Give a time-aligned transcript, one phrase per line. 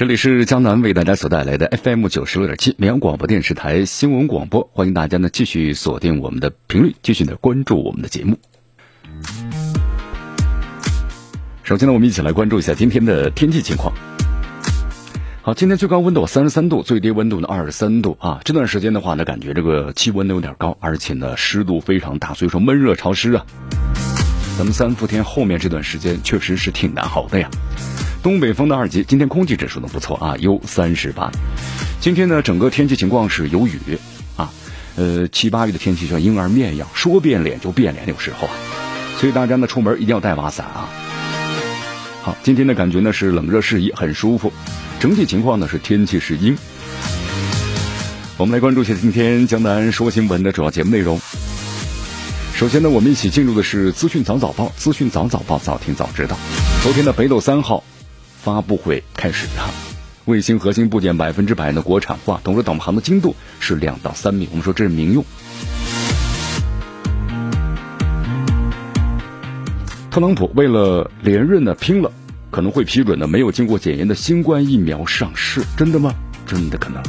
[0.00, 8.38] 这里是江南为大家所带来的 FM 九十六点七绵阳广播电视台新闻广播，欢迎大家呢继续锁定我们的频率，继续的关注我们的节目。
[11.62, 13.92] 首先呢，我们一起来关注一下今天的天气情况。
[15.42, 18.40] 好，今天最高温度三十三度，最低温度呢二十三度啊。
[18.42, 23.44] 这段时间的话呢，感觉这个气温呢有点高，而且呢湿度非常大，所以说闷热潮湿啊。
[24.58, 27.48] 咱们三伏天后面这段时间确实是挺难熬的呀。
[28.22, 31.30] 东北风的二级，今天空气指数呢不错啊，优三十八。
[31.98, 33.78] 今天呢，整个天气情况是有雨
[34.36, 34.52] 啊，
[34.96, 38.52] 呃，七八月的天气像婴儿面一样，说变脸就变脸，有时候啊，
[39.18, 40.88] 所以大家呢出门一定要带把伞啊。
[42.22, 44.52] 好，今天的感觉呢是冷热适宜，很舒服。
[44.98, 46.54] 整体情况呢是天气是阴。
[48.36, 51.18] 我们来关注一下今天江南说新闻的主要节目内容。
[52.60, 56.36] 首先呢，我们一起进入的是资讯早早报，资讯早早报，早听早知道。
[56.82, 57.82] 昨天的北斗三号。
[58.42, 59.72] 发布会开始啊！
[60.26, 64.46] 卫星核心部件百分之百的国产化，同时导航的精度是两到三米。
[64.50, 65.24] 我们说这是民用。
[70.10, 72.12] 特朗普为了连任呢，拼了，
[72.50, 76.14] 可能会批准的没有经过检验的新冠疫苗上市，真的吗？
[76.46, 77.02] 真的可能。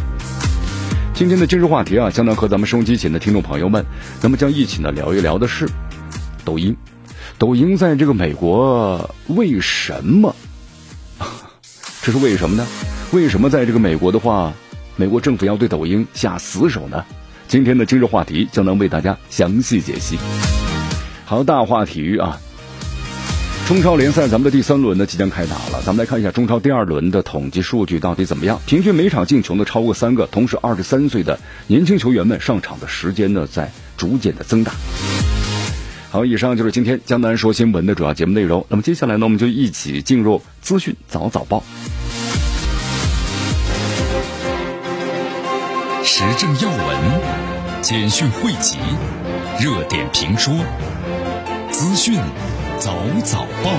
[1.21, 3.85] 今天的今日话题啊，相当和咱们收音机前的听众朋友们，
[4.19, 5.69] 咱们将一起呢聊一聊的是
[6.43, 6.75] 抖音。
[7.37, 10.35] 抖音在这个美国为什么？
[12.01, 12.65] 这是为什么呢？
[13.11, 14.51] 为什么在这个美国的话，
[14.95, 17.05] 美国政府要对抖音下死手呢？
[17.47, 20.17] 今天的今日话题将能为大家详细解析。
[21.23, 22.41] 好，大话体育啊，
[23.71, 28.59] 中超联赛咱们的第三轮呢即将开打了，咱们来看一下中超第二轮的统计数据到底怎么样？
[28.65, 34.73] 平均每场进球呢超过三个，同时二十三岁的年轻球员们上场的时间呢在逐渐的增大。
[36.09, 38.65] 好，以上就是今天江南说新闻的主要节目内容。
[38.67, 41.63] 那么接下来呢，我们就一起进入资讯早早报。
[46.03, 46.97] 时政要闻、
[47.81, 48.79] 简讯汇集、
[49.61, 50.53] 热点评说、
[51.71, 52.19] 资讯
[52.81, 52.91] 早
[53.23, 53.71] 早报。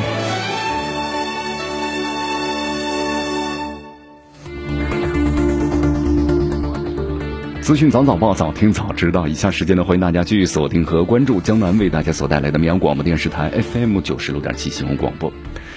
[7.60, 9.26] 资讯早早报，早听早知道。
[9.26, 15.32] 以下时间呢，欢迎大家继续锁定和关注江南为大家所带来的绵阳广播电视台 FM 九十六点七新闻广播。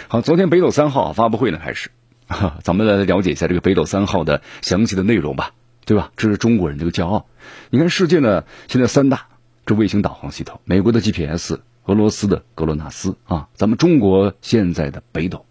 [0.08, 1.90] 好，昨天北斗三号发布会呢开始，
[2.62, 5.50] 咱们来了解一下这个北斗三号的详细的内容吧，
[5.88, 6.12] 对吧？
[6.16, 7.26] 这是中国人这个骄傲。
[7.72, 9.22] 你看，世界呢现在三大
[9.66, 15.46] 这卫星导航系统，美国的 GPS，俄罗斯的格罗纳斯啊，咱们中国现在的北斗。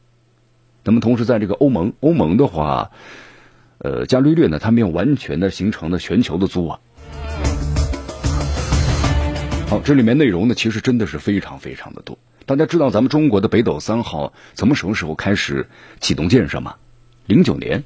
[0.83, 2.91] 那么同时在这个欧盟，欧盟的话。
[3.79, 6.81] 呃，伽利略呢，它没有完全的形成了全球的组网。
[9.69, 12.17] 好，这里面内容呢，其实真的是非常非常的多。
[12.47, 15.69] 大家知道咱们中国的北斗三号怎么什么时候开始
[16.01, 16.77] 启动建设吗？
[17.27, 17.85] 零九年。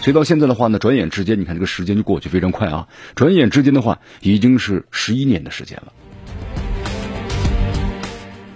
[0.00, 2.88] 所以到现在的话呢，转眼之间，你看这个时间就过去非常快啊！
[3.14, 5.92] 转眼之间的话，已经是十一年的时间了。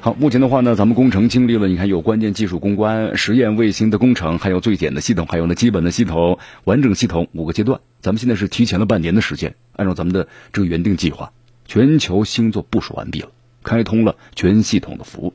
[0.04, 7.80] 好，目前的话呢，咱们工程经历了，你看有关键技术攻关、实验卫星的工程，还有最简的系统，还有呢基本的系统、完整系统五个阶段。
[8.00, 11.30] 咱们现在是提前了半年的时间，按照咱们的这个原定计划，
[11.66, 13.28] 全球星座部署完毕了，
[13.62, 15.34] 开通了全系统的服务。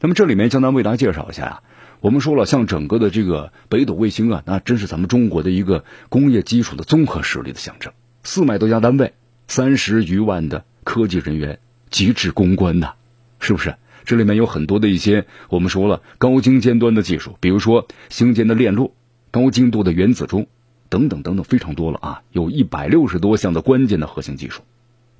[0.00, 1.62] 那么这里面将咱为大家介绍一下啊，
[2.00, 7.92] 我们说了，像整个的这个北斗卫星啊，那真是咱们中国的一个工业基础的综合实力的象征。
[8.24, 9.12] 四百多家单位，
[9.46, 11.58] 三十余万的科技人员，
[11.90, 12.94] 极致攻关呐，
[13.40, 13.74] 是不是？
[14.06, 18.94] 这里面有很多的一些，我们说了高精尖端的技术，比如说星间的链路、
[19.32, 20.46] 高精度的原子钟
[20.88, 24.62] 等等等等，非常多了啊，有一百六十多项的关键的核心技术，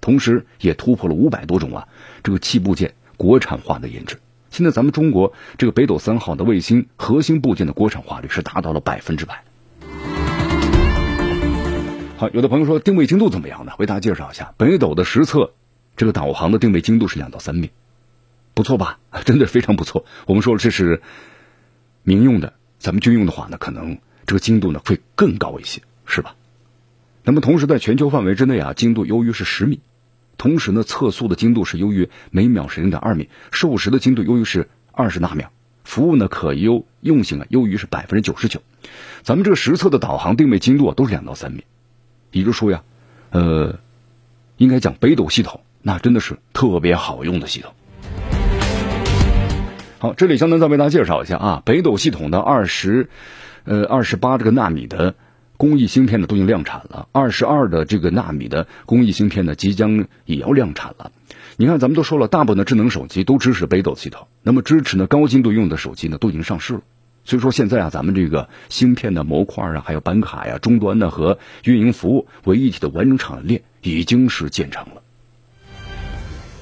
[0.00, 1.88] 同时也突破了五百多种啊
[2.22, 4.20] 这个器部件国产化的研制。
[4.52, 9.42] 现在咱们中国这个北斗三号的卫星核心部件的国产化率是达到了百分之百。
[12.18, 13.72] 好，有的朋友说定位精度怎么样呢？
[13.80, 15.54] 为大家介绍一下，北斗的实测
[15.96, 17.70] 这个导航的定位精度是两到三米。
[18.56, 18.98] 不错吧？
[19.26, 20.06] 真的非常不错。
[20.24, 21.02] 我们说这是
[22.02, 26.34] 民用的，咱们军用的话呢，可能这个精度呢会更高一些，是吧？
[27.22, 29.80] 那么同时在全球范围之内啊，精度优于是十米，
[30.38, 35.52] 同时呢测速的精度是优于每秒是零点二米，授时的精度优于是二十纳秒，
[35.84, 38.62] 服务呢可优用性啊优于是百分之九十九。
[39.22, 41.64] 咱们这个实测的导航定位精度啊都是两到三米，
[42.32, 42.82] 也就说呀，
[43.32, 43.78] 呃，
[44.56, 47.74] 应该讲北斗系统那真的是特别好用的系统。
[49.98, 53.08] 好，这里江南再为大家介绍一下啊，北斗系统的二十，
[53.64, 55.14] 呃，二十八这个纳米的
[55.56, 61.12] 工艺芯片呢都已经量产了，二十二的这个纳米的工艺芯片呢即将也要量产了。
[61.56, 66.80] 你看，咱们都说了，大部分的智能手机都支持北斗系统，那么支持呢高精度用的手机呢都已经上市了。
[67.24, 74.95] 所以说现在啊，咱们这个芯片的模块啊，还有板卡呀、终端呢和运营服务为一体的完整产业链已经是建成了。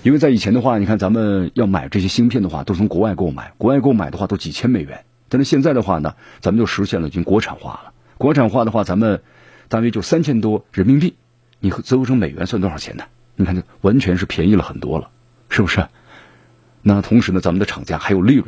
[0.05, 5.06] 因为在以前的话，你看咱们要买这些芯片的话，都从国外购买，国外购买的话都几千美元。
[5.31, 7.93] 但是现在的话呢，咱们就实现了已经国产化了。
[8.19, 9.23] 国产化的话，咱们
[9.69, 11.15] 大约就三千多人民币，
[11.59, 13.05] 你折合成美元算多少钱呢？
[13.37, 15.09] 你看，这完全是便宜了很多了，
[15.49, 15.87] 是不是？
[16.83, 18.45] 那同时呢，咱们的厂家还有利润，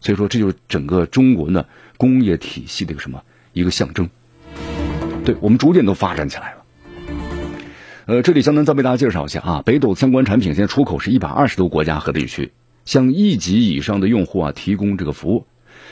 [0.00, 1.66] 所以说这就是整个中国呢
[1.98, 3.22] 工业体系的一个什么
[3.52, 4.08] 一个象征。
[5.26, 6.55] 对我们逐渐都发展起来了。
[8.06, 12.52] 呃，这里相当再为大家介绍一下啊，北斗相关产品现在出口是一百二十多国家和地区，
[12.84, 15.44] 向一级以上的用户啊提供这个服务。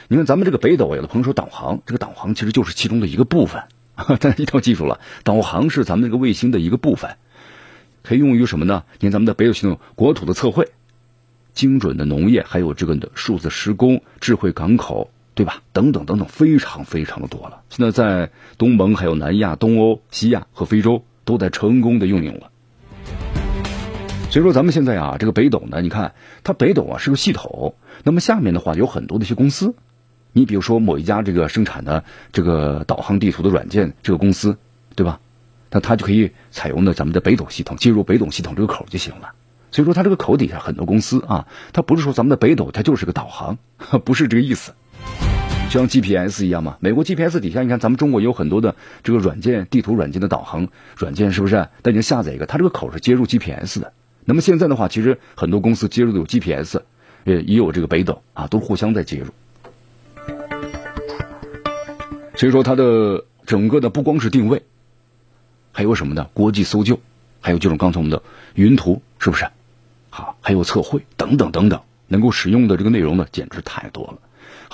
[0.06, 3.64] 你看咱们这个北斗，有的朋友说导航，这个导航其实就是其中的一个部分，
[3.96, 7.16] 大家一定要记住了，导航是咱们这个卫星的一个部分，
[8.04, 8.84] 可以用于什么呢？
[9.00, 10.68] 你看咱们的北斗系统国土的测绘、
[11.52, 15.62] 精准的农业，还有这个的数字施工、智慧港口，对吧？
[15.72, 17.62] 等等等等，非常非常的多了。
[17.70, 21.02] 现在在东盟、还有南亚、东欧、西亚和非洲。
[21.24, 22.50] 都在成功的运用了，
[24.30, 29.74] 所以说咱们现在啊，这个北斗呢，你看它北斗啊是个系统，那么下面的话有很多的一些公司，
[30.32, 34.56] 你比如说某一家这个生产的这个导航地图的软件这个公司，
[34.94, 35.20] 对吧？
[35.70, 39.32] 那它就可以采用的咱们的北斗系统，进入北斗系统这个口就行了。
[39.72, 43.58] 所以说它这个口底下很多公司啊，它不是说咱们的北斗它就是个导航，
[44.04, 44.72] 不是这个意思。
[45.70, 51.66] 像 GPS 一样嘛，美国 GPS 底下，你看咱们中国有很多的这个软件，地图软件的导航软件，是不是？
[51.82, 53.92] 但你下载一个，它这个口是接入 GPS 的。
[54.24, 56.78] 那么现在的话，其实很多公司接入的有 GPS，
[57.24, 59.26] 也也有这个北斗啊，都互相在接入。
[62.36, 64.62] 所以说它的整个的不光是定位，
[65.72, 66.28] 还有什么呢？
[66.34, 67.00] 国际搜救，
[67.40, 68.22] 还有就是刚才我们的
[68.54, 69.44] 云图，是不是？
[70.08, 74.18] 好，还有测绘等等等等，能够使用的这个内容呢，简直太多了。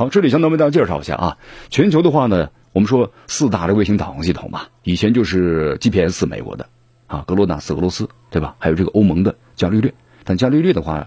[0.00, 1.36] 好，这里相当为大家介绍一下啊。
[1.68, 6.66] 全球的话呢，我们说四大的卫星导航系统嘛，以前就是 GPS 美国的
[7.06, 8.56] 啊，格罗纳斯俄罗斯对吧？
[8.58, 9.92] 还有这个欧盟的伽利略，
[10.24, 11.06] 但伽利略的话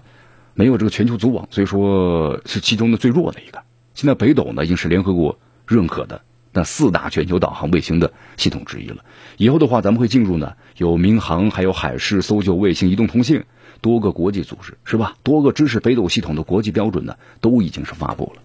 [0.54, 3.58] 没有这个全球组网，所以说是其中的最弱的一个。
[3.94, 6.20] 现在北斗呢已经是联合国认可的
[6.52, 8.98] 那四大全球导航卫星的系统之一了。
[9.38, 13.42] 以后的话，咱们会进入呢有民航、还有海事搜救、卫星、移动通信
[13.80, 15.16] 多个国际组织是吧？
[15.24, 18.42] 多个支持北斗系统的国际标准呢都已经是发布了。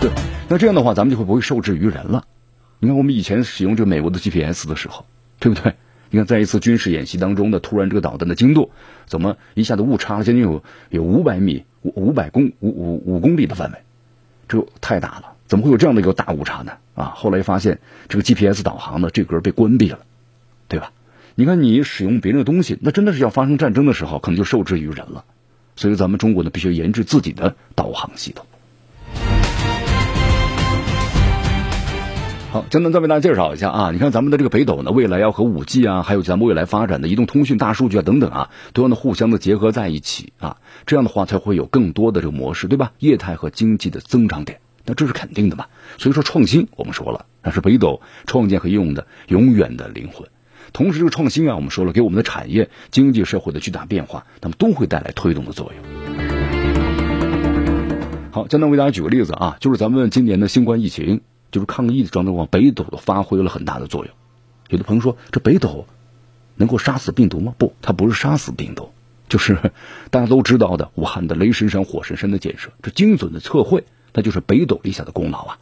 [0.00, 0.10] 对，
[0.48, 2.24] 那这样的话，咱们就会不会受制于人了？
[2.78, 5.06] 你看，我们以前使用这个美国的 GPS 的时候，
[5.38, 5.74] 对不对？
[6.10, 8.70] 你看，在一次军事演习当中呢，突然这个导弹的精度
[9.06, 13.78] 怎么一下子误差了将近有有五百米、五五百公五五五公里的范围，
[14.48, 16.72] 这太大了，怎么会有这样的一个大误差呢？
[16.94, 20.00] 啊，后来发现这个 GPS 导航呢，这格被关闭了，
[20.68, 20.92] 对吧？
[21.36, 25.24] 你看，你使用别人的东西，那真的是要发生战争的时候，可能就受制于人了。
[25.74, 28.46] 所以，咱们中国呢，必须要研制自己的导航系统。
[32.54, 42.92] 好，江南再为大家介绍一下啊，你看咱们的这个北斗呢，未来要和五 G 啊，还有咱们未来发展的移动通讯、大数据啊等等啊，都要呢互相的结合在一起啊，这样的话才会有更多的这个模式，对吧？
[43.00, 45.66] 业态和经济的增长点，那这是肯定的嘛。
[45.98, 50.28] 所以说创新，我们说了，那是北斗创建和应用的永远的灵魂。
[50.72, 55.84] 同时，这个创新啊，我们说了，给我们的产业、经济社会的巨大变化，那么都会带来推动的作用。
[58.30, 61.20] 好，江南为大家举个例子啊，就是咱们今年的新冠疫情。
[61.54, 64.12] 就是抗疫的状态，往，北斗都发挥了很大的作用。
[64.70, 65.86] 有的朋友说，这北斗
[66.56, 67.54] 能够杀死病毒吗？
[67.56, 68.90] 不，它不是杀死病毒，
[69.28, 69.56] 就是
[70.10, 75.58] 大家都知道的武汉的雷神山、火神山的建设，这精准的测绘，那就是北斗立下的功劳啊。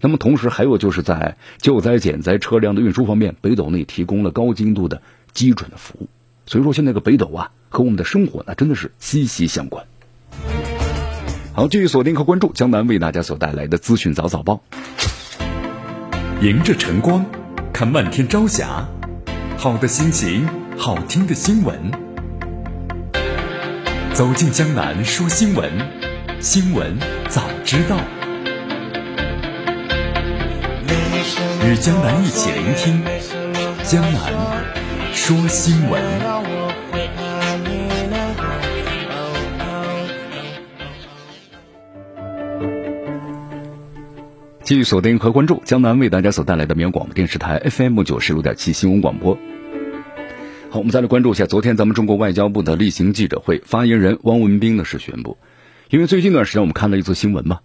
[0.00, 5.00] 那么同时还有就是在救灾减灾车辆的运输方面，北斗呢也提供了高精度的
[5.32, 6.08] 基准的服务。
[6.46, 9.86] 所以说，现在个北斗啊，和我们的生活呢真的是息息相关。
[11.52, 14.60] 好，继续锁定和关注江南为大家所带来的资讯早早报。
[16.42, 17.24] 迎着晨光，
[17.72, 18.86] 看漫天朝霞，
[19.56, 21.90] 好的心情，好听的新闻。
[24.12, 25.72] 走进江南说新闻，
[26.38, 26.94] 新闻
[27.30, 27.96] 早知道。
[31.64, 33.02] 与江南一起聆听
[33.82, 34.30] 江南
[35.14, 36.02] 说新闻。
[44.66, 49.38] 继续锁定和关注江南为大家所带来的绵阳广播电视台 FM 九十六点七新闻广播。
[50.70, 55.38] 好，我们再来关注一下昨天咱们中国外交部的例行记者会，发言人汪文斌呢是宣布，
[55.88, 57.60] 因为最近一段时间我们看了一则新闻嘛，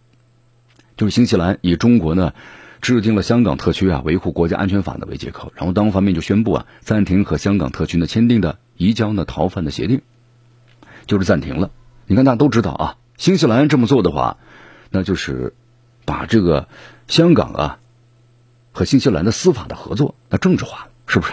[0.95, 2.33] 就是新西兰以中国呢
[2.81, 10.01] 制定了香港特区啊维护国家安全法的为借口，然后当方面就宣布啊暂停和香港特区呢签订的移交呢逃犯的协定，
[11.07, 11.71] 就是暂停了。
[12.05, 14.37] 你看大家都知道啊，新西兰这么做的话，
[14.91, 15.55] 那就是
[16.11, 16.67] 把这个
[17.07, 17.79] 香港啊
[18.73, 21.31] 和新西兰的司法的合作那政治化了，是不是？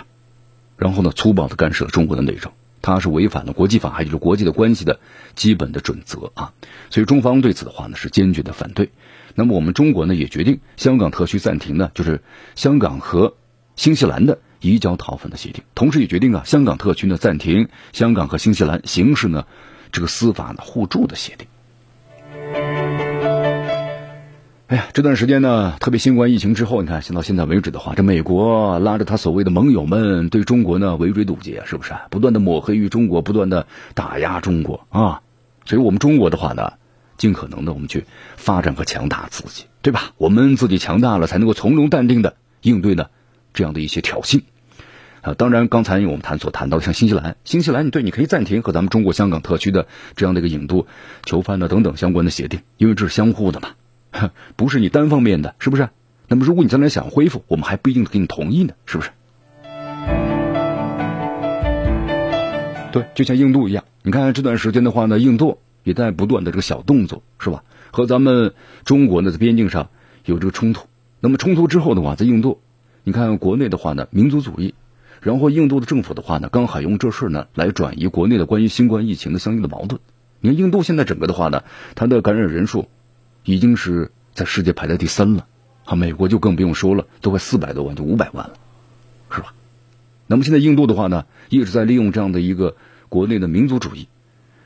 [0.76, 5.00] 然后呢，粗暴的干涉中国的内政，它是违反了国际法，还有就是国际的关系的
[5.35, 6.52] 基本的准则啊。
[6.90, 8.90] 所以中方对此的话呢是坚决的反对。
[9.35, 12.23] 那么我们中国呢也决定香港特区暂停呢，就是
[12.54, 13.35] 香港和
[13.75, 19.44] 新西兰的移交逃犯的协定，同时也决定啊香港特区呢暂停香港和新西兰刑事呢
[19.90, 21.49] 这个司法呢互助的协定。
[24.69, 31.95] 哎呀，这段时间呢，特别新冠疫情之后，你看，到现在为止的话，这美国拉着他所谓的盟友们对中国呢围追堵截，是不是？
[32.11, 35.23] 不断的抹黑于中国，不断的打压中国啊！
[35.65, 36.75] 所以我们中国的话呢，
[37.17, 38.05] 尽可能的我们去
[38.37, 40.11] 发展和强大自己，对吧？
[40.19, 43.07] 我们自己强大了，才能够从容淡定的应对呢
[43.55, 44.43] 这样的一些挑衅
[45.23, 45.33] 啊！
[45.33, 50.87] 当然，刚才我们谈所谈到的，像新西兰，新西兰，你对，你可以暂停和咱们中国香港特区的这样的一个引渡
[51.25, 53.71] 囚犯呢等等相关的协定，因为这是相互的嘛。
[54.12, 55.88] 哼 不是你单方面的，是不是？
[56.29, 59.11] 那么如果你将来想恢复，我们还不一定给你同意呢，是不是？
[62.93, 67.62] 对，就像印度一样，你看这段时间的话呢，印度也在不断的这个小动作，是吧？
[67.91, 68.53] 和咱们
[68.85, 69.88] 中国呢在边境上
[70.25, 70.87] 有这个冲突。
[71.21, 72.61] 那么冲突之后的话，在印度，
[73.05, 74.75] 你看国内的话呢，民族主义，
[75.21, 80.00] 然后印度的政府的话呢，刚好用这事呢来转移国内的关于新冠疫情的相应的矛盾。
[80.41, 82.88] 你看印度现在整个的话呢，它的感染人数。
[83.49, 85.47] 已经是在世界排在第三了，
[85.87, 88.52] 啊，美国就更不用说了，都快四百多万，就五百万了，
[89.31, 89.55] 是吧？
[90.26, 92.76] 那么现在印度的话呢，一直在利用这样的一个
[93.09, 94.07] 国内的民族主义，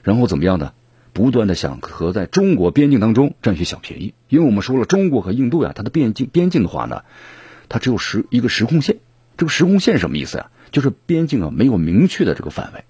[0.03, 0.73] 然后怎么样呢？
[1.13, 7.03] 不断的想和在中国边境当中占取小便宜，因为我们说了，中国和印度呀，它的边境边境的话呢，
[7.69, 8.97] 它只有时一个时空线，
[9.37, 10.51] 这个时空线什么意思呀？
[10.73, 12.83] 就是边境啊没有明确的这个范围。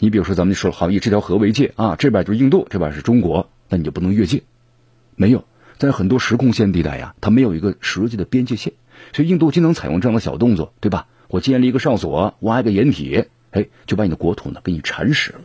[0.00, 4.42] 你比如说咱们说了，好以这条河为界啊，这边就是印度，这边是中国，那你就不能越界。
[5.20, 5.44] 没有，
[5.78, 8.72] 在很多时空线地带呀，它没有一个实际的边界线，
[9.12, 11.08] 所以印度经常采用这样的小动作，对吧？
[11.26, 15.40] 我建立一个哨所，挖一个掩体，哎，就把你的国土呢给你蚕食了。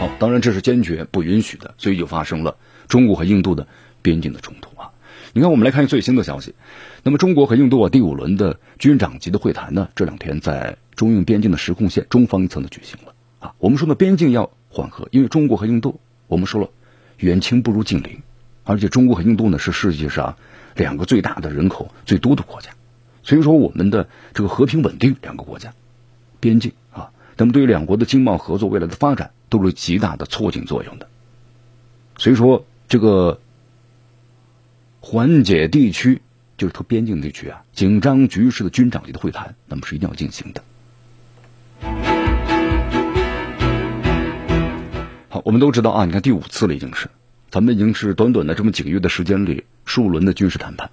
[0.00, 2.56] 好，当然这是坚决不允许的，所以就发生了
[2.88, 3.68] 中国和印度的
[4.00, 4.92] 边境的冲突啊。
[5.34, 6.54] 你看，我们来看最新的消息，
[7.02, 13.52] 那么中国和印度啊第五轮的军长级的会谈呢，这两天在中印边境的时空线中方一侧呢举行了啊。
[13.58, 16.70] 我们说呢，边境要缓和，因为中国和印度，我们说了。
[17.18, 18.22] 远亲不如近邻，
[18.64, 20.36] 而且中国和印度呢是世界上
[20.74, 22.70] 两个最大的人口最多的国家，
[23.22, 25.72] 所以说我们的这个和平稳定两个国家
[26.40, 31.08] 边境啊，那么对于两国的经贸合作未来的发展都是极大的促进作用的。
[32.16, 33.40] 所以说这个
[35.00, 36.22] 缓解地区
[36.56, 40.62] 就是特边境地区啊紧张局势的军长级的会谈，那么是一定要进行的。
[45.44, 47.08] 我们都知道啊，你看第五次了已经是，
[47.50, 50.90] 咱们已经是短短的这么几个月的时间里数轮的军事谈判，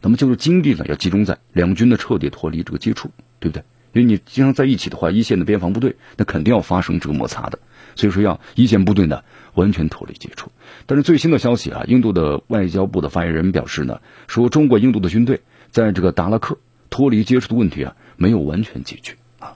[0.00, 3.10] 那么就是精力呢要集中在两军的彻底脱离这个接触，
[3.40, 3.64] 对不对？
[3.94, 7.58] 因为你经常在一起的话，一线的边防部队那肯定要发生这个摩擦的，
[7.94, 9.22] 所以说要一线部队呢
[9.54, 10.50] 完全脱离接触。
[10.86, 16.58] 但是最新的消息啊，印度的外交部的发言人表示呢，说中国印度的军队在这个达拉克
[16.90, 19.54] 脱离接触的问题啊没有完全解决啊。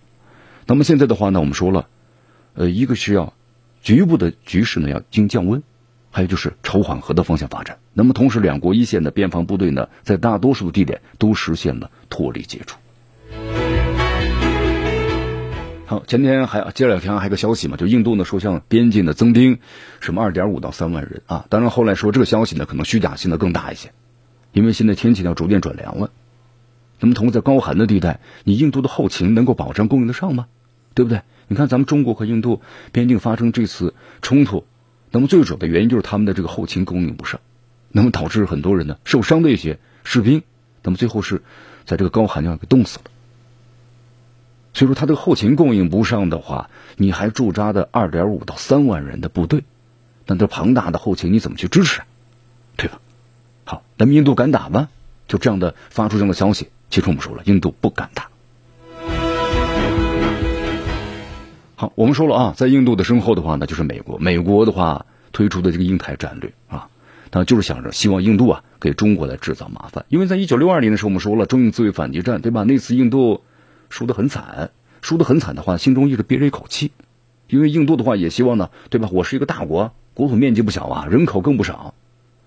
[0.66, 1.88] 那么现在的话呢，我们说了，
[2.54, 3.34] 呃，一个是要。
[3.86, 5.62] 局部的局势呢要经降温，
[6.10, 7.78] 还有就是朝缓和的方向发展。
[7.92, 12.76] 那么同时，两国一线的边防部队呢，在大多数的地点都实现了脱离接触。
[15.86, 19.60] 好，前天还接两天还有个消息嘛，就印度呢说向边境的增兵
[20.00, 21.46] 什么二点五到三万人啊。
[21.48, 23.92] 当然后来说这个消息呢可能虚假性的更大一些，
[24.50, 26.10] 因为现在天气要逐渐转凉了。
[26.98, 30.48] 那么同在高寒的地带，你印度的后勤能够保障供应得上吗？
[30.92, 31.20] 对不对？
[31.48, 32.60] 你看，咱们中国和印度
[32.92, 34.64] 边境发生这次冲突，
[35.10, 37.40] 那么最主要的原因就是他们的这个后勤供应不上，
[37.90, 40.42] 那么导致很多人呢受伤的一些士兵，
[40.82, 41.42] 那么最后是
[41.84, 43.04] 在这个高寒地方给冻死了。
[44.74, 49.64] 所以说，他这个后勤供应不上的话，你还驻扎的二点五到三万人的部队，
[50.26, 52.06] 那这庞大的后勤你怎么去支持啊？
[52.76, 53.00] 对吧？
[53.64, 54.88] 好，那么印度敢打吗？
[55.28, 58.28] 就这样的发出这样的消息，其实我们说了，印度不敢打。
[61.78, 64.18] 好，我们说了啊，在印度的身后的话呢，就是美国。
[64.18, 66.88] 美国的话推出的这个印太战略啊，
[67.30, 70.06] 他就是想着希望印度啊给中国来制造麻烦。
[70.08, 72.62] 因为在一九六二年的时候，我们说了中印自卫反击战，对吧？
[72.62, 73.42] 那次印度
[73.90, 74.70] 输得很惨，
[75.02, 76.92] 输得很惨的话，心中一直憋着一口气。
[77.48, 79.10] 因为印度的话也希望呢，对吧？
[79.12, 81.92] 我是一个大国，国土面积不小啊，人口更不少，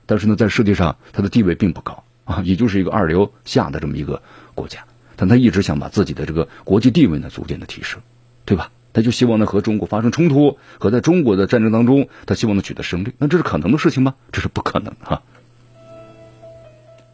[0.08, 4.24] 但是呢，在世界上它的地位并不高啊，也就是一个二流下的这么一个
[4.56, 4.86] 国家。
[5.16, 8.02] 但他一直想把自己的这个国际地位呢逐渐的提升，
[8.46, 8.72] 对吧？
[9.00, 13.14] 他就希望呢和中国发生冲突，和在中国的战争当中，他希望能取得胜利。
[13.18, 14.14] 那这是可能的事情吗？
[14.34, 15.22] 这是不可能哈。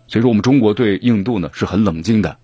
[0.08, 2.38] 所以说，我们中国对印度呢是很冷静的、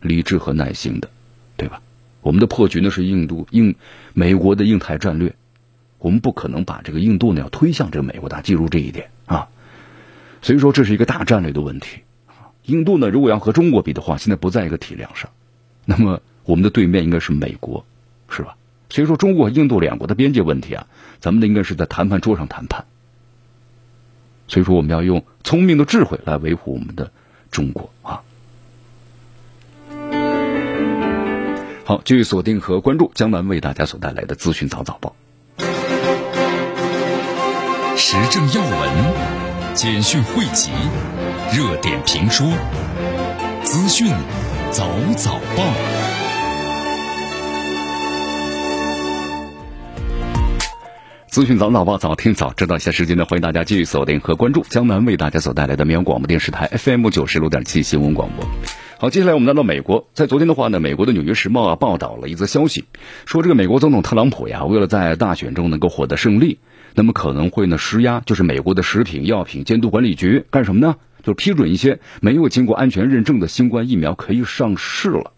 [0.00, 1.10] 理智和耐心的，
[1.58, 1.82] 对吧？
[2.22, 3.74] 我们的破局呢是印度印
[4.14, 5.34] 美国的印太战略，
[5.98, 9.46] 我们不可能把这个印度呢要推向这个美国，大家记住这一点啊。
[10.40, 12.00] 所以说，这是一个大战略的问题。
[12.64, 15.28] 印度呢，如果要和中国比的话，现在不在一个体量上，
[15.84, 17.84] 那么我们的对面应该是美国，
[18.30, 18.56] 是吧？
[18.90, 20.86] 所以说，中国和印度两国的边界问题啊，
[21.20, 22.84] 咱们的应该是在谈判桌上谈判。
[24.48, 27.12] 所以说，我们要用聪明的智慧来维护我们的
[27.52, 28.22] 中国啊。
[31.84, 35.14] 好，继续锁定和关注江南为大家所带来的资讯早早报，
[37.96, 40.70] 时政要闻、简讯汇集、
[41.52, 42.46] 热点评说、
[43.62, 44.08] 资讯
[44.72, 45.99] 早早报。
[51.30, 52.74] 资讯早早报，早听早知道。
[52.74, 58.44] 一下时间呢，欢迎大家继续锁定和关注江南为大家所带来的绵阳广播电视台 FM 九十六点七新闻广播。
[58.98, 60.08] 好，接下来我们来到美国。
[60.12, 62.86] 在昨天的话呢，美国的《纽约时报》啊报道了一则消息，
[63.26, 66.58] 说这个美国总统特朗普呀，为了在大选中能够获得胜利，
[66.96, 70.96] 那么可能会呢施压，就是美国的食品药品监督管理局干什么呢？
[71.22, 75.30] 就批准一些没有经过安全认证的新冠疫苗可以上市了。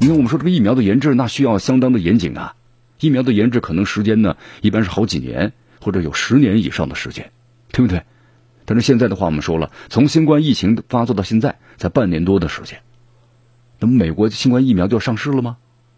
[0.00, 2.54] 你看，我们说这个疫苗的研制，那需要相当的严谨啊。
[3.00, 7.30] 疫苗的研制可能时间呢，一般是好几年，或者有十年以上的时间，
[7.72, 8.02] 对不对？
[8.66, 12.80] 但是现在的话，我们说了，从新冠疫情发作到现在才半年多的时间，
[13.78, 15.56] 那么美国新冠疫苗就要上市了吗？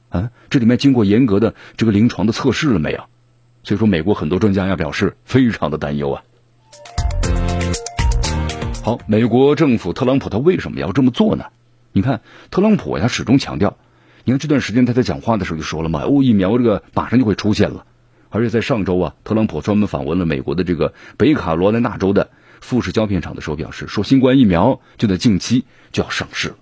[0.08, 3.04] 啊，这里面经过严格的这个临床的测试了没有？
[3.64, 6.22] 所以说，美国很多专家要表示非常的担忧啊。
[8.84, 11.44] 好，美国政府特朗普他为什么要这么做呢？
[11.92, 13.76] 你看，特朗普他始终强调，
[14.24, 17.84] 你看这段时间他在讲话的时候就说了嘛，哦，疫苗这个马上就会出现了，
[18.30, 22.30] 而且在上周啊，特朗普专门访问了美国的这个北卡罗来纳州的。
[22.60, 26.54] 富士胶片厂的时候表示，说新冠疫苗就在近期就要上市了。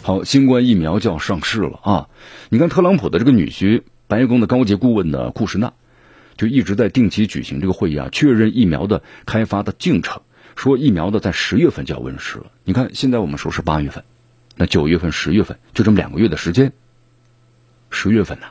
[0.00, 2.08] 好，新冠疫苗就要上市了啊！
[2.48, 5.74] 你看，特朗普的这个女婿，白宫的高级顾问呢库什纳，
[6.38, 10.22] 就一直在定期举行这个会议啊，确认疫苗的开发的进程，
[10.56, 12.46] 说疫苗的在十月份就要问世了。
[12.64, 14.02] 你看，现在我们说是八月份，
[14.60, 16.74] 那九月份、十月份就这么两个月的时间，
[17.88, 18.48] 十月份呢，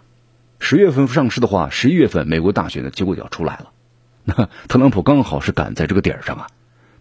[0.59, 3.69] 十月份上市的话，十一月份美国大选的结果就要出来了。
[4.23, 6.47] 那特朗普刚好是赶在这个点儿上啊，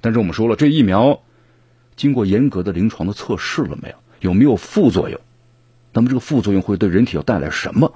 [0.03, 1.23] 但是我们说了，这疫苗
[1.97, 3.95] 经过严格的临床的测试了没有？
[4.21, 5.19] 有没有副作用？
[5.95, 7.95] 那么这个副作用会对人体要带来什么？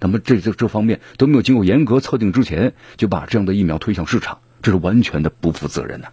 [0.00, 6.08] 那么这这这方面都没有经过严格测定之前，就把这样的疫苗推向市场，这是完全的不负责任的。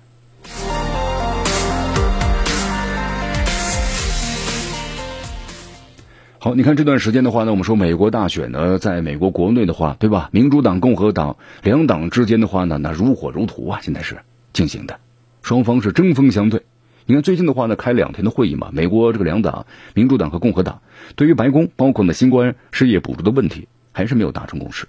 [6.44, 10.28] 好，你看这段时间的话呢，我们说美国大选呢，在美国国内的话，对吧？
[10.34, 14.18] 民主党、共和党两党之间的话呢，那如火如荼啊，现在是
[14.52, 15.00] 进行的，
[15.44, 16.64] 双方是针锋相对。
[17.06, 20.82] 你看最近的话呢，开两天的会议嘛，美国这个两党，民主党和共和党，
[21.16, 24.88] 对于白宫包括呢新冠失业补助的问题，还是没有达成共识。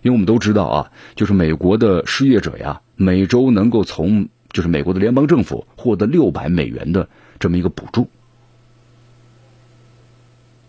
[0.00, 7.06] 因为我们都知道啊，就是美国的失业者呀，每周能够从就是美国的联邦政府获得六百美元的
[7.38, 8.08] 这么一个补助。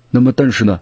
[0.10, 0.80] 那么，但是呢，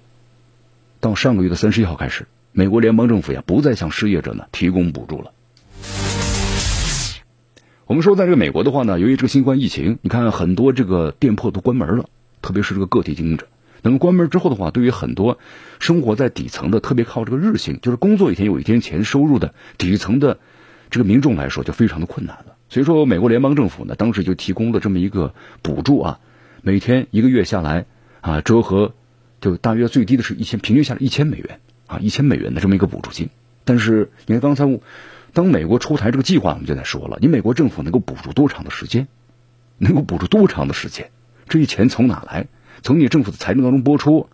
[1.00, 5.32] 到上个月的三十一号开始，美国联邦政府呀不再向失业者呢提供补助了。
[7.88, 12.10] 我们说，在这个美国的话呢，由于这个新冠疫情，你看很多这个店铺都关门了，
[12.42, 13.48] 特别是这个个体经营者。
[13.82, 15.38] 那么关门之后的话，对于很多
[15.80, 20.40] 生活在底层的，特别靠这个日薪，就是工作一天有一天钱收入的底层的
[20.90, 22.56] 这个民众来说，就非常的困难了。
[22.70, 26.20] 所以说，美国联邦政府呢，当时就提供了这么一个补助啊，
[26.62, 27.86] 每天一个月下来
[28.22, 28.94] 啊，折合。
[29.41, 33.30] 就大约最低的是一千，平均下来一千美元啊，一千美元的这么一个补助金。
[33.63, 34.82] 但是你看刚才我，
[35.34, 39.08] 当美国出台这个计划，我们就在说了，你美国政府能够补助多长的时间？
[39.78, 41.12] 能够补助多长的时间？
[41.50, 42.48] 这些钱从哪来？
[42.82, 44.30] 从你政府的财政当中拨出，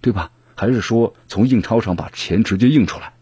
[0.00, 0.30] 对吧？
[0.56, 3.12] 还是说从印钞厂把钱直接印出来？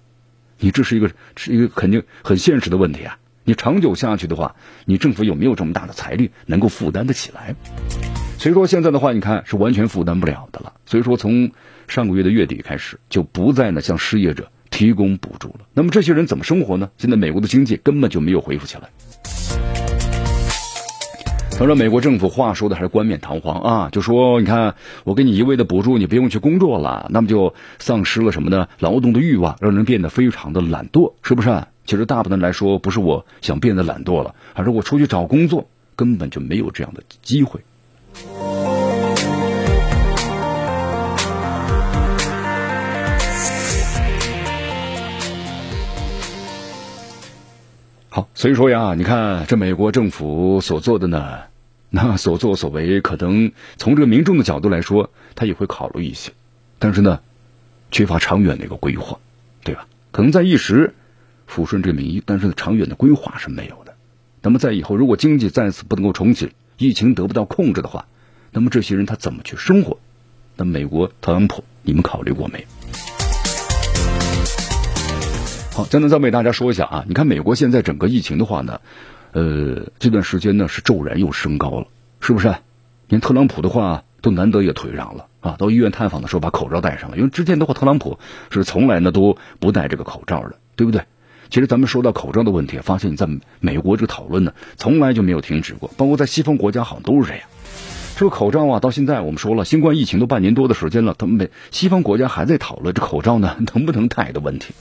[0.58, 3.18] 你这是一个是一个肯定很现实的问题啊！
[3.48, 7.56] 你长久下去的话，你政府有没有这么大的财力能够负担得起来？
[8.36, 10.74] 所以说现在的话，你看是完全负担不了的了。
[10.84, 11.50] 所以说从
[11.86, 14.92] 上个月的月底开始，就不再呢向失业者提。
[14.92, 15.60] 供补助了。
[15.72, 16.90] 那么这些人怎么生活呢？
[16.98, 18.90] 现在美国的经济根本就没有恢复起来。
[21.58, 28.68] 当然，美国政府话说的还是冠冕堂皇啊，就说你看，我给你一味的补助，你不用去工作了，那么就丧失了什么呢？
[28.78, 31.64] 劳动的欲望，让人变得非常的懒惰，是不是？
[31.88, 37.62] 其实大部分来说，不是我想变得懒惰了，而是我出去找工作根本就没有这样的机会。
[48.10, 51.38] 好，所以说呀，你看这美国政府所做的呢，
[51.88, 56.32] 那所作所为，可能从这个民众的角度来说，他也会考虑一些，
[56.78, 57.20] 但是呢，
[57.90, 59.18] 缺乏长远的一个规划，
[59.64, 59.86] 对吧？
[60.10, 60.94] 可能在一时
[61.48, 63.94] 抚顺这个民意，但是长远的规划是没有的。
[64.42, 68.06] 那么在以后，如果经济再次不能够重启，疫情得不到控制的话，
[68.52, 69.98] 那么这些人他怎么去生活？
[70.56, 72.66] 那美国特朗普，你们考虑过没？
[75.72, 78.80] 好，再能再为大家说一下啊，你看美国现在整个疫情的话呢，
[79.32, 81.86] 呃，这段时间呢是骤然又升高了，
[82.20, 82.54] 是不是？
[83.08, 88.18] 连特朗普的话都难得也退让了啊，到医院探访的时候把口罩戴上了，因为之前的话特朗普
[88.50, 91.02] 是从来呢都不戴这个口罩的，对不对？
[91.50, 93.28] 其实咱们说到口罩的问题，发现你在
[93.60, 97.46] 美国这个讨论呢从来就没有停止过，包括在西方国家好像都是这样。
[98.16, 104.74] 这个口罩啊，到现在我们说了，新冠疫情都半年多的时间了，他们美西方国家还在讨论这口罩呢 能不能戴的问题。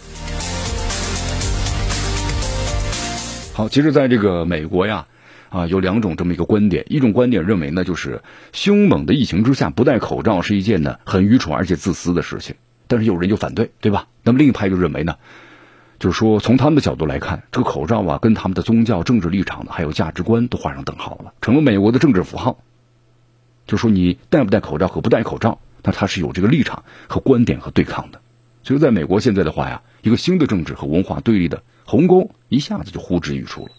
[3.54, 5.08] 好，其实，在这个美国呀，
[5.50, 6.86] 啊，有两种这么一个观点。
[6.90, 8.22] 一种观点认为呢，就是
[8.54, 12.56] 凶猛的疫情之下不戴口罩是一件呢很愚蠢而且自私的事情。
[12.88, 14.08] 但是有人就反对，对吧？
[14.24, 15.16] 那么另一派就认为呢，
[16.00, 22.60] 就是说从他们的角度来看，这个口罩啊，跟他们的宗教、政治立场呢，还有价值观都画上等号了，成了美国的政治符号。
[23.66, 28.22] 就说你戴不戴口罩和不戴口罩，那它是有这个立场和观点和对抗的。
[28.64, 31.64] 所以，在美国现在的话呀，一个新的政治和文化对立的。
[31.86, 33.72] 鸿沟一下子就呼之欲出了。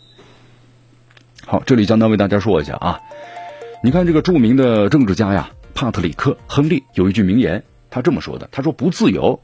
[1.45, 3.01] 好，这里将单为大家说一下啊，
[3.83, 9.41] 你看这个著名的政治家呀，帕特里克·亨利有一句名言，他这么说的：“他说不自由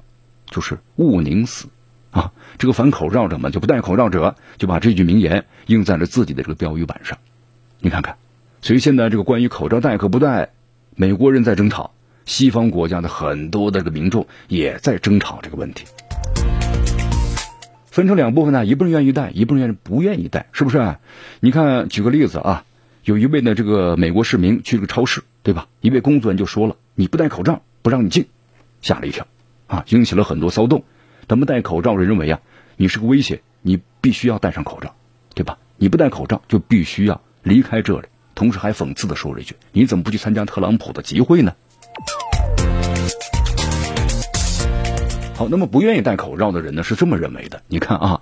[0.50, 1.68] 就是勿宁死。”
[2.14, 7.18] 啊，这个反口罩者们就不戴口罩者就把这句名言印在了自己的这个标语板上。
[7.80, 8.16] 你看看，
[8.62, 10.50] 所以现在这个关于口罩戴可不戴，
[10.94, 11.90] 美国人在争吵，
[12.24, 15.84] 西方国家的很多的这个民众也在争吵这个问题。
[17.90, 20.96] 分成两部分呢，一部分愿意戴，一部分愿意不愿意戴，是不是？
[21.40, 22.64] 你看，举个例子啊，
[23.02, 25.66] 有一位呢，这个美国市民去这个超市，对吧？
[25.80, 28.26] 一位工作人员就说了：“你不戴口罩，不让你进。”
[28.82, 29.26] 吓了一跳，
[29.66, 30.84] 啊，引起了很多骚动。
[31.26, 32.40] 他们戴口罩人认为啊，
[32.76, 34.94] 你是个威胁，你必须要戴上口罩，
[35.34, 35.58] 对吧？
[35.78, 38.06] 你不戴口罩就必须要离开这里。
[38.34, 41.54] 同时还讽刺的说了一句：“你怎么不去参加特朗普的集会呢？”
[45.34, 47.62] 好，那么不愿意戴口罩的人呢，是这么认为的。
[47.68, 48.20] 你看啊，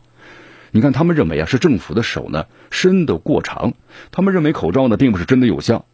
[0.71, 3.73] 你看他们认为啊，是政府的手呢伸得过长。
[4.13, 5.85] 他们认为口罩呢并不是真的有效，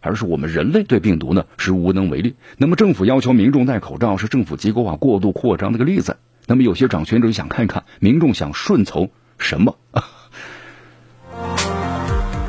[0.00, 2.36] 而是我们人类对病毒呢是无能为力。
[2.58, 6.16] 那么政府要求民众戴口罩，是政府机构啊过度扩张的个例子。
[6.46, 9.76] 那么有些掌权者想看一看民众想顺从什么。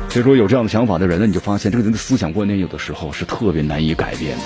[0.08, 4.44] 所以说有这样的想法的人呢，你就发现这个人的思想观念有的时候是特别难以改变的。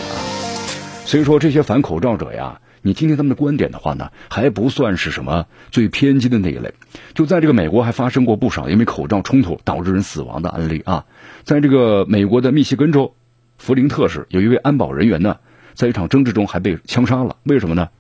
[1.04, 2.60] 所以说这些反口罩者呀。
[2.82, 6.72] 你听听他们的观点的话呢，还不算是什么最偏激的那一类。
[7.12, 11.04] 就在这个美国，还发生过不少因为口罩冲突导致人死亡的案例啊。
[11.44, 13.14] 在这个美国的密西根州
[13.58, 15.36] 弗林特市，有一位安保人员呢，
[15.74, 17.36] 在一场争执中还被枪杀了。
[17.42, 17.90] 为什么呢？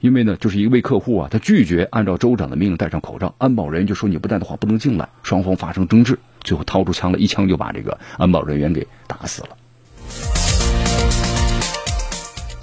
[0.00, 5.08] 因为呢，就是一位客户啊，他拒绝按照州长的命令戴上口罩，安保人员就说你不戴的话不能进来。
[5.24, 9.48] 双方发生争执，最后掏出枪来，一枪就把这个安保人员给打死了。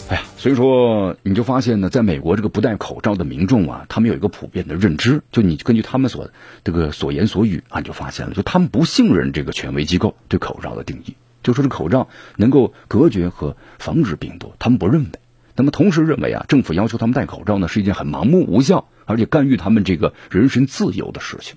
[0.08, 6.30] 哎呀，所以说你就发现呢，在美国这个不戴口罩的民众啊，他们有一个普遍的认知，就你根据他们所
[6.63, 15.10] 这个所言所语啊，你就发现了，就他们不信任这个权威机构对口罩的定义，就说这口罩能够隔绝和防止病毒，他们不认为。
[15.56, 21.56] 那么同时认为啊，政府要求他们戴口罩呢，是一件很盲目无效，而且干预他们这个人身自由的事情。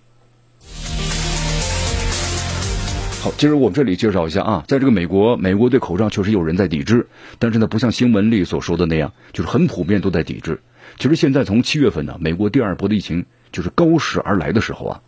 [3.21, 7.09] 好，其实我们这里介绍一下啊，在这个美国，美国对口罩确实有人在抵制，
[7.41, 10.61] 但是呢，不像新闻里所说的那样，就是很普遍都在抵制。
[10.97, 15.01] 其实现在从七月份呢，美国第二波的疫情就是高势而来的时候啊，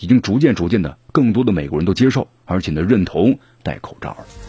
[0.00, 4.45] 已经逐渐逐渐的，更多的美国人都接受，而且呢认同戴口罩了。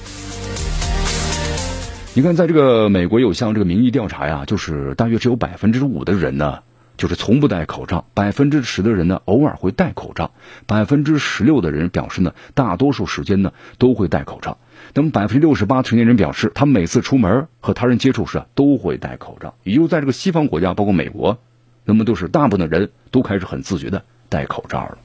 [2.18, 6.64] 你看，在这个美国有项这个民意调查呀，就是大约只有百分之五的人呢。
[6.98, 10.32] 就是从不戴口罩，百分之十的人呢偶尔会戴口罩，
[10.66, 14.58] 百分之十六的人表示呢大多数时间呢都会戴口罩。
[14.96, 19.54] 那么百分之六十八成年人表示，他每次出门和他人接触时都会戴口罩。
[19.62, 21.38] 也就在这个西方国家，包括美国，
[21.86, 24.98] 那么都是大部分的人都开始很自觉的戴口罩了。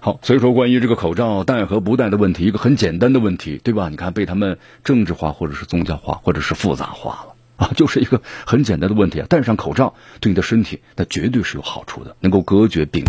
[0.00, 3.88] 好，所以说关于这个口罩戴和不戴的问题，一个很简单的问题，对吧？
[3.88, 9.26] 你看被他们政治化，或者是宗教化，或者是复杂化了啊， 就是一个很简单的问题啊。
[9.28, 13.04] 戴上口罩对你的身体，那绝对是有好处的，能够隔绝病。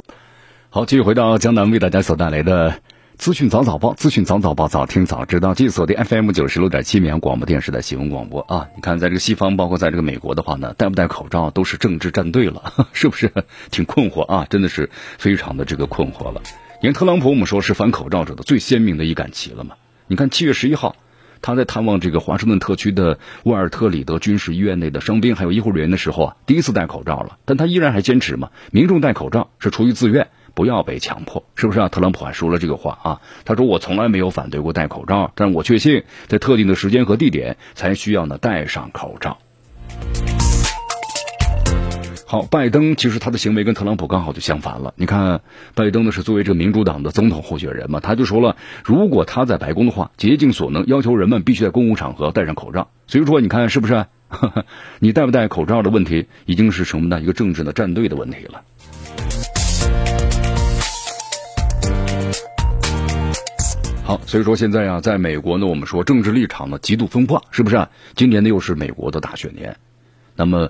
[0.71, 2.81] 好，继续回到江南为大家所带来的
[3.17, 5.53] 资讯早早报，资讯早早报，早听早知道。
[5.53, 8.67] 继续锁定 FM 九十六点七绵阳广播电视的新闻广播啊。
[8.75, 13.31] 你看，在这个西方，包括在这个美国的话呢，戴不戴口罩都是政治站队了， 是不是？
[13.69, 16.41] 挺困惑啊，真的是非常的这个困惑了。
[16.81, 19.75] 你看特朗普，我们说是反口罩者的最鲜明的一杆旗了嘛？
[20.07, 20.95] 你看七月十一号，
[21.41, 27.37] 他在探望这个华盛顿特区的沃尔特里德军事医院内的伤兵还有医护人员的时候啊，第一次戴口罩了。
[27.43, 31.89] 但他依然还坚持嘛，民众戴口罩是出于自愿，不要被强迫，是不是啊？
[31.89, 39.37] 特朗普还说了这个话啊，他说我从来没有反对过戴口罩，但我确信在特定的时间和地点才需要呢戴上口罩。
[42.31, 44.93] 好，拜登其实他的行为跟特朗普刚好就相反了。
[44.95, 45.41] 你看，
[45.73, 52.91] 拜登呢是作为这个民主党的总统候选人嘛，他就说了，如果他在白宫的话，竭尽所能要求人们必须在公共场合戴上口罩。
[53.07, 54.05] 所以说，你看是不是？
[55.01, 57.19] 你戴不戴口罩的问题，已经是什么呢？
[57.19, 58.61] 一个政治的站队的问题了。
[64.03, 67.87] 好，所以说现在啊，在美国呢，我们说政治立场呢极度分化，是不是？
[68.15, 69.75] 今年呢又是美国的大选年，
[70.35, 70.69] 那么。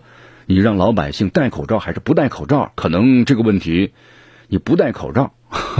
[0.51, 2.71] 你让老百姓戴口罩还是不戴口罩？
[2.73, 3.93] 可能这个问题，
[4.47, 5.31] 你不戴口罩，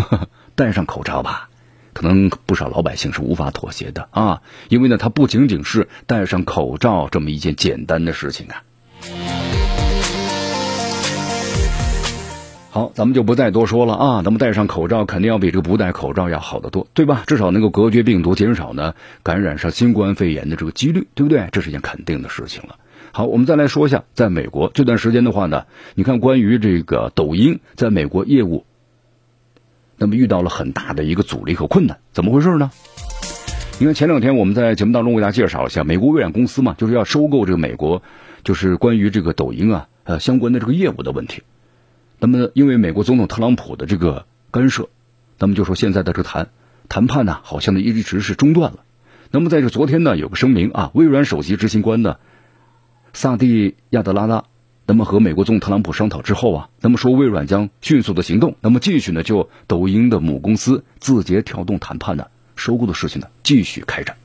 [0.54, 1.50] 戴上口罩吧，
[1.94, 4.44] 可能不少老百姓是无法妥协的啊！
[4.68, 8.62] 因为呢，它不仅仅是戴上口罩这么一件简单的事情啊。
[12.70, 14.22] 好，咱们就不再多说了啊。
[14.24, 17.24] 那么戴上口罩肯定要比这个不戴口罩要好得多，对吧？
[17.26, 21.50] 至少能够隔绝病毒，减少呢感染上新冠肺炎的这个几率，对不对？
[21.52, 22.76] 这是一件肯定的事情了。
[23.12, 28.66] 好，我们再来说一下，在美国这段时间的话呢，你看关于这个抖音在美国业务，
[29.98, 32.72] 那么遇到了很大的一个阻力和困难，怎么回事呢？
[33.80, 38.04] 你看前两天我们在节目当中为大家介绍一下，美国微软公司嘛，就是要收购这个美国，
[38.44, 41.42] 就是关于这个抖音啊，呃相关的这个业务的问题。
[42.20, 44.88] 那么因为美国总统特朗普的这个干涉，
[45.40, 46.50] 那么就说现在的这个谈
[46.90, 48.80] 谈判呢，好像呢一直是中断了。
[49.32, 52.18] 那么在这昨天呢，有个声明啊，微软首席执行官呢。
[53.14, 54.44] 萨蒂亚德拉拉，
[54.86, 64.16] 那么和美国总统特朗普商讨之后啊，那么说微软将迅速的行动，那么继续呢就抖音的母公司字节跳动谈判呢收购的事情呢继续开展。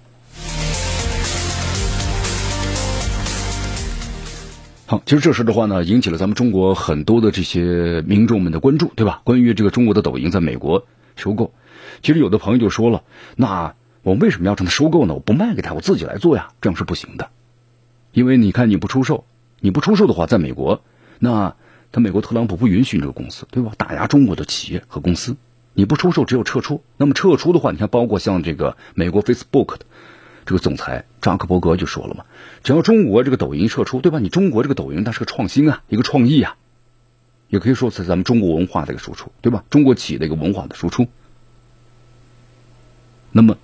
[4.86, 9.22] 好，其实这事的话呢，引起了咱们中国很多的这些民众们的关注，对吧？
[9.24, 11.52] 关于这个中国的抖音在美国收购，
[12.02, 13.02] 其实有的朋友就说了，
[13.34, 15.14] 那我为什么要让他收购呢？
[15.14, 17.30] 我不卖给他，我自己来做呀，这样是不行的。
[18.14, 19.24] 因为你看，你不出售，
[19.58, 20.82] 你不出售的话，在美国，
[21.18, 21.56] 那
[21.90, 23.72] 他美国特朗普不允许这个公司，对吧？
[23.76, 25.36] 打压中国的企业和公司，
[25.74, 26.82] 你不出售，只有撤出。
[26.96, 29.80] 那么撤出的话，你看，包括像这个美国 Facebook 的
[30.46, 32.24] 这个总裁扎克伯格就说了嘛，
[32.62, 34.20] 只要中国这个抖音撤出，对吧？
[34.20, 36.56] 你中国这个抖音它是个创新啊，一个创意啊，
[37.48, 39.64] 也可以说是咱们中国文化的一个输出，对吧？
[39.70, 41.08] 中国企业的一个文化的输出。
[43.32, 43.58] 那么。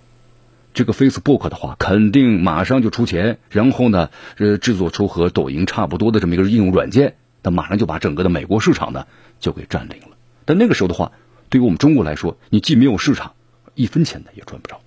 [0.72, 9.06] 这个 Facebook 的话，肯定马上就出钱，然后呢，呃，制作出和抖音差不多的这么一个应用软件，它马上就把整个的美国市场呢
[9.40, 10.16] 就给占领了。
[10.44, 11.12] 但那个时候的话，
[11.48, 13.32] 对于我们中国来说，你既没有市场，
[13.74, 14.80] 一分钱呢也赚不着。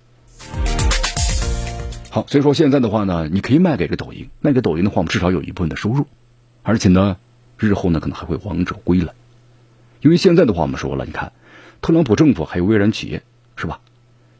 [2.10, 6.06] 好，所以说现在的话呢，你可以卖给这抖音，卖给抖音的话，我们至少有一部分的收入，
[6.62, 7.18] 而且呢，
[7.58, 9.12] 日后呢可能还会王者归来。
[10.00, 11.32] 因为现在的话，我们说了，你看，
[11.82, 13.22] 特朗普政府还有微软企业，
[13.56, 13.80] 是吧？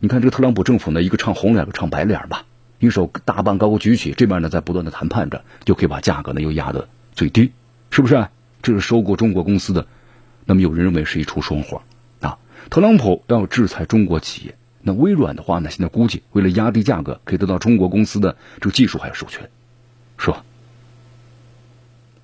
[0.05, 2.45] 你看这个特朗普政府呢，一个唱红脸，一个唱白脸吧。
[2.79, 7.53] 一手大棒高高举起，这边呢在不断的谈判着，就可以把价格呢又压得最低，
[7.89, 8.29] 是不是？
[8.61, 9.87] 这是收购中国公司的，
[10.45, 11.81] 那么有人认为是一出双簧
[12.21, 12.37] 啊。
[12.69, 19.49] 特朗普要制裁中国企业，那微软的话呢，现在估计为了压低价格，可以得到中国公司的这个技术还有授权，
[20.19, 20.45] 是吧？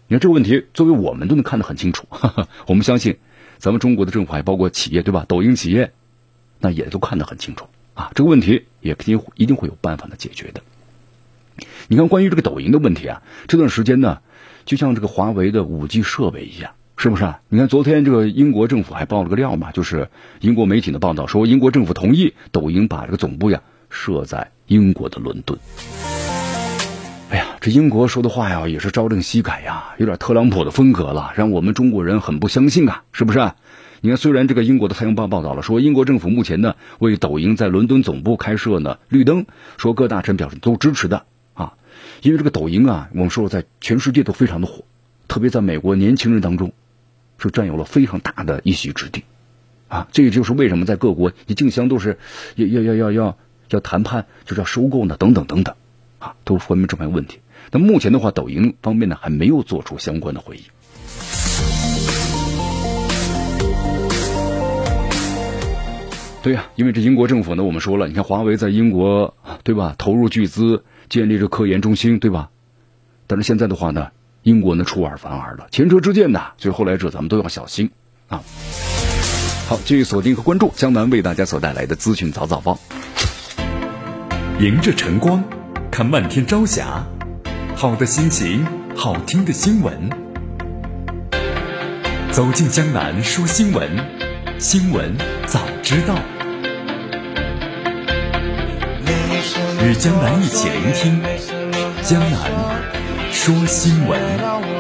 [0.07, 2.07] 你看这个问题，作为我们都能看得很清楚，
[2.69, 3.17] 我们相信
[3.57, 5.25] 咱们中国的政府还包括企业，对吧？
[5.27, 5.95] 抖音企业。
[6.61, 10.61] 那也都看得很清楚啊，这个问题也肯定一定会有办法的解决的。
[11.89, 14.21] 你看，关于这个抖音的问题啊，这段时间呢，
[14.65, 17.35] 就像这个华为的五 G 设备一样，是不是？
[17.49, 20.09] 你看，昨天这个英国政府还爆了个料嘛，就是
[20.41, 25.59] 英国媒体的报道说，英国政府同意抖音把这个总部呀设在英国的伦敦。
[27.31, 33.53] 哎呀，这英国说的话呀，也是朝令夕改呀，有点特朗普的风格了，让我们中国人很不相信啊，是不是？
[34.03, 39.45] 你看，虽然这个英国的《太阳报》报道了说，英国政府目前呢为抖音在伦敦总部开设呢绿灯，
[39.77, 41.75] 说各大臣表示都支持的啊，
[42.23, 44.85] 因为这个抖音啊，我们说在全世界都非常的火，
[45.29, 46.73] 特别在美国年轻人当中
[47.37, 49.25] 是占有了非常大的一席之地
[49.89, 52.19] 啊，这也就是为什么在各国你竞相都是
[52.55, 53.37] 要要要要要
[53.69, 55.75] 要谈判，就是要收购呢，等等等等
[56.19, 57.41] 啊，都说明这方面问题。
[57.71, 60.63] 那目前的话，抖音方面呢还没有做出相关的回应。
[66.43, 69.95] 对呀，因为这英国政府呢，我们说了，你看华为在英国，对吧？
[69.99, 72.49] 投入巨资建立着科研中心，对吧？
[73.27, 74.09] 但是现在的话呢，
[74.43, 77.91] 英国呢出尔反尔了，前车之鉴呐，所以后来者咱们都要小心
[78.29, 78.43] 啊。
[79.69, 82.79] 好，继续锁定和关注江南为大家所带来的资讯早早报。
[84.59, 85.45] 迎着晨光，
[85.91, 87.05] 看漫天朝霞，
[87.77, 90.11] 好的心情，好听的新闻，
[92.33, 93.89] 走进江南说新闻，
[94.61, 96.15] 新闻早知道。
[99.83, 101.23] 与江南一起聆听
[102.03, 104.80] 江南说新闻。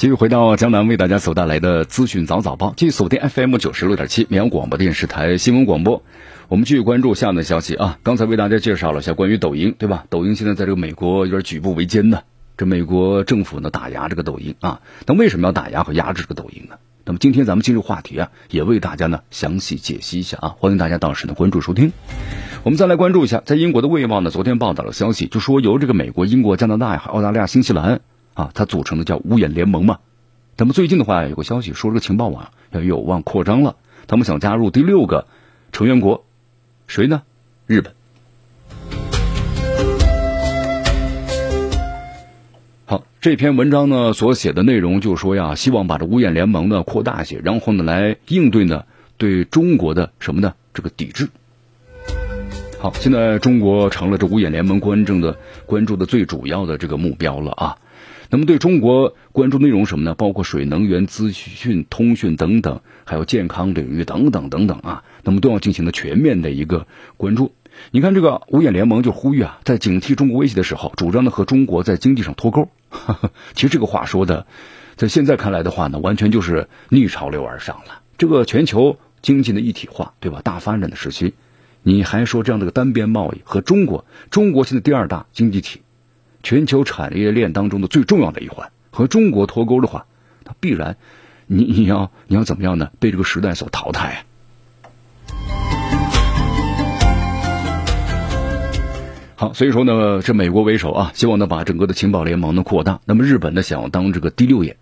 [0.00, 6.02] 继续回到江南为大家所带来的资讯早早报，继续锁定 FM 九十六点七绵阳广播电视台新闻广播。
[6.48, 7.98] 我们继续关注下面的消息啊！
[8.02, 10.06] 刚才为大家介绍了一下关于抖音，对吧？
[10.08, 12.20] 抖音现在在这个美国有点举步维艰呢。
[12.56, 16.76] 这美国政府呢打压这个抖音啊，那为什么要打压和压制这个抖音呢？
[17.04, 21.92] 那么今天咱们进入话题啊，也为大家呢详细解析一下啊，欢迎大家到时呢关注收听。
[22.62, 28.00] 我们再来关注一下，在英国的《卫报》呢昨天报道了消息，就说由这个美国、英国、加拿大呀、澳大利亚、新西兰
[28.34, 29.98] 啊，它组成的叫五眼联盟嘛。
[30.56, 35.26] 那么最近的话有个消息说，这个情报网要有望扩张了，他们想加入第六个
[35.72, 36.24] 成员国，
[36.86, 37.22] 谁呢？
[37.66, 37.94] 日本。
[42.84, 48.84] 好，这篇文章呢所写的内容就是说呀，希望把这五眼联盟呢扩大些，然后呢来应对呢
[49.16, 51.28] 对中国的什么呢这个抵制。
[52.78, 57.78] 好，现在中国成了这五眼联盟关注的关注的最主要的这个目标了啊。
[58.30, 60.14] 那么对中国关注内容什么呢？
[60.14, 65.02] 包括水能源、资讯、通讯等等，还有健康领域等等等等啊。
[65.24, 67.52] 那么都要进行的全面的一个关注。
[67.90, 72.68] 你看这个五眼联盟就呼吁啊，在警惕中国威胁的时候，主张呢和中国在经济上脱钩。
[73.54, 74.46] 其实这个话说的，
[74.96, 78.02] 在现在看来的话呢，完全就是逆潮流而上了。
[78.18, 80.40] 这个全球经济的一体化，对吧？
[80.42, 81.34] 大发展的时期，
[81.82, 85.80] 你还说这样的个单边贸易和中国，中国现在第二大经济体，
[86.42, 90.06] 全球产业链当中的最重要的一环，和中国脱钩的话，
[90.44, 90.96] 那必然，
[91.46, 92.90] 你你要你要怎么样呢？
[92.98, 94.24] 被这个时代所淘汰！
[99.36, 103.00] 好，所以说呢，这美国为首啊，希望呢把整个的情报联盟呢扩大。
[103.04, 104.76] 那么日本呢想要当这个第六眼，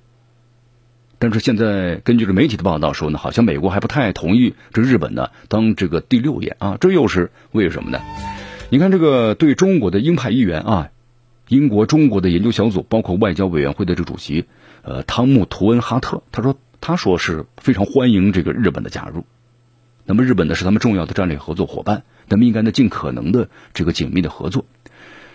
[1.20, 8.00] 但是现在根据这媒体的报道说呢，好像美国还不太同意这日本呢当这个第六眼啊，这又是为什么呢？
[8.70, 10.90] 你看这个对中国的鹰派议员啊，
[11.48, 14.44] 英国中国的研究小组，包括外交委员会的这主席
[14.82, 19.24] 呃汤姆图恩哈特，他说他说是非常欢迎这个日本的加入。
[20.04, 24.66] 那么日本呢是他们重要的战略合作伙伴，咱们应该呢尽可能的这个紧密的合作。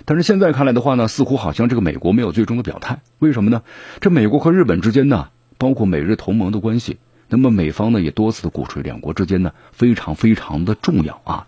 [0.06, 3.64] 但是现在看来的话呢，似乎好像这个美国没有最终的表态，为什么呢？
[4.02, 6.98] 这美国和日本之间呢，包括美日同盟的关系，
[7.30, 11.48] 那么美方呢也多次的鼓吹两国之间呢非常非常的重要啊。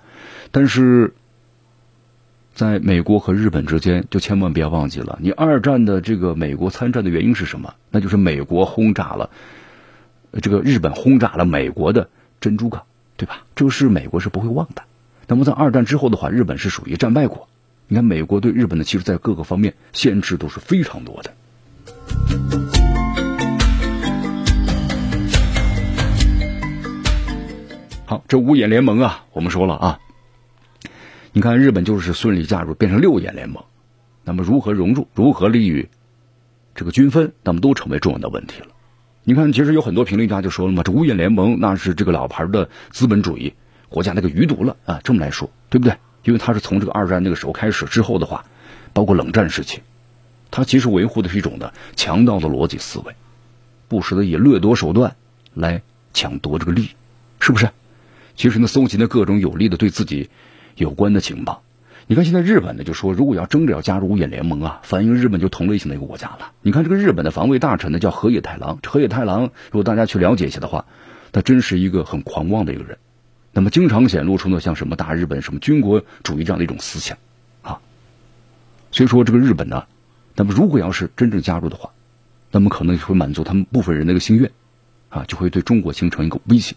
[0.51, 1.13] 但是，
[2.55, 7.75] 在美国和日本之间，就千万不要忘记了，你二战的这个美国参战的原因是什么？
[7.91, 9.29] 那就是美国轰炸了
[10.41, 12.09] 这个日本轰炸了美国的
[12.41, 12.81] 珍珠港。
[13.17, 13.43] 对吧？
[13.55, 14.83] 这个是美国是不会忘的。
[15.25, 17.47] 那么在二战之后的话，日本是属于战败国。
[17.87, 21.31] 你看，美国对日本的其实在各个方面限制都是非常多的。
[28.05, 29.99] 好，这五眼联盟啊，我们说了啊，
[31.35, 33.61] 你看日本就是顺利加入，变成六眼联盟。
[34.23, 35.89] 那么如何融入，如何利于
[36.75, 38.67] 这个均分，那么都成为重要的问题了。
[39.25, 43.53] 你看，其实有很多评论家就说了嘛，这五眼联盟那是这个老牌的资本主义
[43.89, 45.97] 国家那个余毒了啊，这么来说，对不对？
[46.23, 48.45] 因为他是从这个二战那个时候开始之后的话，
[48.93, 49.81] 包括冷战时期，
[50.51, 53.13] 他其实维护的是一种的强盗的逻辑思维，
[53.89, 55.17] 不时的以掠夺手段
[55.53, 55.81] 来
[56.13, 56.89] 抢夺这个利益，
[57.41, 57.71] 是不是？
[58.37, 60.29] 其实呢，搜集的各种有利的对自己
[60.75, 61.63] 有关的情报。
[62.07, 66.51] 你看，现在日本呢就说，如果要争着要加入五眼联盟啊，反映日本就同类型的一个国家了。
[66.61, 70.85] 你看这个日本的防卫大臣呢叫河野太郎，河野太郎如果大家去了解一下的话，
[71.31, 72.99] 他真是一个很狂妄的一个人，
[73.53, 77.17] 那么经常显露出呢像什么大日本、什么军国主义这样的一种思想
[77.63, 77.79] 啊。
[78.91, 79.85] 所以说这个日本呢
[80.35, 81.89] 那么如果要是真正加入的话，
[82.51, 84.51] 那么可能会满足他们部分人的一个心愿，
[85.09, 86.75] 啊，就会对中国形成一个威胁。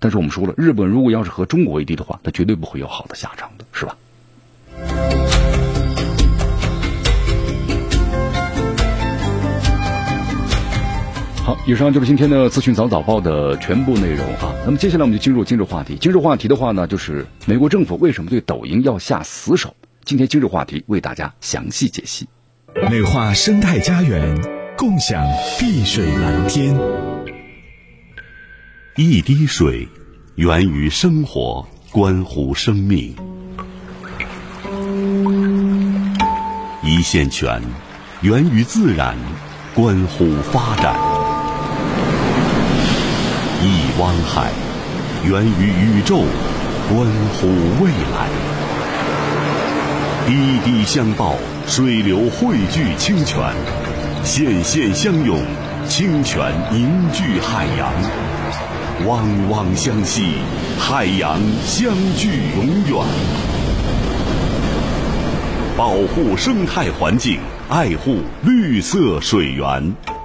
[0.00, 3.96] 但是我们说了，日本如果要是和中国为敌的话，那绝对不会有好的下场的，是吧？
[11.44, 14.52] 好，以上就是今天的资讯早早报的全部内容啊。
[14.64, 15.96] 那么接下来我们就进入今日话题。
[16.00, 19.76] 今日话题的话呢，就是美国政府为什么对抖音要下死手？
[20.04, 22.28] 今天今日话题为大家详细解析。
[22.90, 24.36] 美化生态家园，
[24.76, 25.24] 共享
[25.58, 27.15] 碧水蓝天。
[28.98, 29.86] 一滴水
[30.36, 33.14] 源于生活，关乎生命；
[36.82, 37.60] 一线泉
[38.22, 39.14] 源于自然，
[39.74, 40.96] 关乎发展。
[43.60, 44.50] 一汪海
[45.26, 46.22] 源于宇宙，
[46.88, 47.48] 关乎
[47.84, 48.30] 未来；
[50.26, 51.34] 滴滴相报，
[51.66, 53.52] 水流汇聚清泉；
[54.24, 55.38] 线线相拥，
[55.86, 57.92] 清泉凝聚海洋；
[59.04, 60.38] 汪汪相惜，
[60.78, 63.06] 海洋相聚永远。
[65.76, 67.38] 保护生态环境，
[67.68, 70.15] 爱护绿色水源。